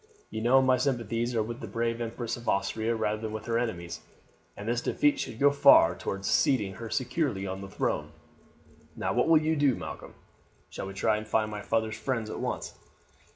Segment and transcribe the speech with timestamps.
[0.31, 3.59] You know my sympathies are with the brave Empress of Austria rather than with her
[3.59, 3.99] enemies,
[4.57, 8.11] and this defeat should go far towards seating her securely on the throne.
[8.95, 10.15] Now, what will you do, Malcolm?
[10.71, 12.73] Shall we try and find my father's friends at once?"